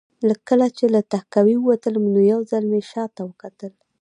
[0.47, 3.73] کله چې له تهکوي وتلم نو یو ځل مې شا ته وکتل